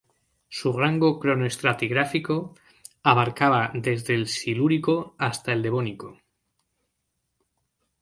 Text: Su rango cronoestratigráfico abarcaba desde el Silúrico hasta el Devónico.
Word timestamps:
Su 0.49 0.73
rango 0.73 1.19
cronoestratigráfico 1.19 2.55
abarcaba 3.03 3.69
desde 3.75 4.15
el 4.15 4.27
Silúrico 4.27 5.13
hasta 5.19 5.53
el 5.53 5.61
Devónico. 5.61 6.17